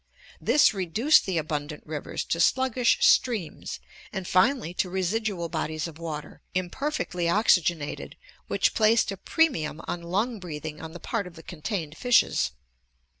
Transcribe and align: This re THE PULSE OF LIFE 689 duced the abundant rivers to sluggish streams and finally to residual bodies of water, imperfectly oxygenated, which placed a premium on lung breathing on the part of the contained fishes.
This 0.41 0.73
re 0.73 0.85
THE 0.87 0.93
PULSE 0.93 0.97
OF 0.97 0.97
LIFE 0.97 1.13
689 1.13 1.13
duced 1.13 1.25
the 1.27 1.37
abundant 1.37 1.83
rivers 1.87 2.23
to 2.25 2.39
sluggish 2.39 3.05
streams 3.05 3.79
and 4.11 4.27
finally 4.27 4.73
to 4.73 4.89
residual 4.89 5.47
bodies 5.47 5.87
of 5.87 5.99
water, 5.99 6.41
imperfectly 6.55 7.29
oxygenated, 7.29 8.15
which 8.47 8.73
placed 8.73 9.11
a 9.11 9.17
premium 9.17 9.79
on 9.87 10.01
lung 10.01 10.39
breathing 10.39 10.81
on 10.81 10.93
the 10.93 10.99
part 10.99 11.27
of 11.27 11.35
the 11.35 11.43
contained 11.43 11.95
fishes. 11.95 12.49